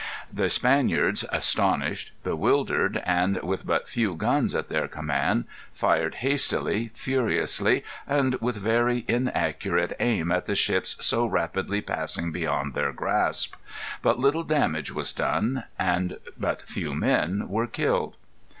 The 0.33 0.49
Spaniards, 0.49 1.23
astonished, 1.31 2.11
bewildered, 2.23 3.03
and 3.05 3.39
with 3.43 3.67
but 3.67 3.87
few 3.87 4.15
guns 4.15 4.55
at 4.55 4.67
their 4.67 4.87
command, 4.87 5.45
fired 5.73 6.15
hastily, 6.25 6.89
furiously, 6.95 7.83
and 8.07 8.33
with 8.41 8.55
very 8.55 9.05
inaccurate 9.07 9.93
aim 9.99 10.31
at 10.31 10.45
the 10.45 10.55
ships 10.55 10.95
so 11.05 11.27
rapidly 11.27 11.81
passing 11.81 12.31
beyond 12.31 12.73
their 12.73 12.91
grasp. 12.91 13.53
But 14.01 14.17
little 14.17 14.41
damage 14.43 14.91
was 14.91 15.13
done, 15.13 15.65
and 15.77 16.17
but 16.35 16.63
few 16.63 16.95
men 16.95 17.47
were 17.47 17.67
killed. 17.67 18.15